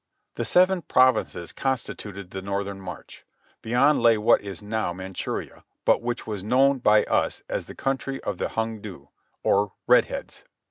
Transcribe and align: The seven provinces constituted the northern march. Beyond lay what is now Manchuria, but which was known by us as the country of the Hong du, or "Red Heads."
The 0.33 0.45
seven 0.45 0.81
provinces 0.81 1.53
constituted 1.53 2.31
the 2.31 2.41
northern 2.41 2.81
march. 2.81 3.23
Beyond 3.61 4.01
lay 4.01 4.17
what 4.17 4.41
is 4.41 4.63
now 4.63 4.93
Manchuria, 4.93 5.63
but 5.85 6.01
which 6.01 6.25
was 6.25 6.43
known 6.43 6.79
by 6.79 7.03
us 7.03 7.43
as 7.47 7.65
the 7.65 7.75
country 7.75 8.19
of 8.23 8.39
the 8.39 8.49
Hong 8.49 8.81
du, 8.81 9.09
or 9.43 9.73
"Red 9.85 10.05
Heads." 10.05 10.43